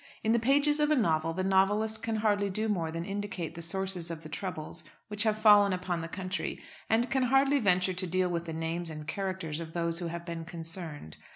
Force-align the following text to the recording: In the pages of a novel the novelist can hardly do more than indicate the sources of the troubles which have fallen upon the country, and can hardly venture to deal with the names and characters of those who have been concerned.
In 0.23 0.31
the 0.31 0.39
pages 0.39 0.79
of 0.79 0.89
a 0.89 0.95
novel 0.95 1.31
the 1.31 1.43
novelist 1.43 2.01
can 2.01 2.15
hardly 2.15 2.49
do 2.49 2.67
more 2.67 2.89
than 2.89 3.05
indicate 3.05 3.53
the 3.53 3.61
sources 3.61 4.09
of 4.09 4.23
the 4.23 4.29
troubles 4.29 4.83
which 5.09 5.21
have 5.21 5.37
fallen 5.37 5.73
upon 5.73 6.01
the 6.01 6.07
country, 6.07 6.59
and 6.89 7.07
can 7.11 7.21
hardly 7.21 7.59
venture 7.59 7.93
to 7.93 8.07
deal 8.07 8.27
with 8.27 8.45
the 8.45 8.51
names 8.51 8.89
and 8.89 9.07
characters 9.07 9.59
of 9.59 9.73
those 9.73 9.99
who 9.99 10.07
have 10.07 10.25
been 10.25 10.43
concerned. 10.43 11.17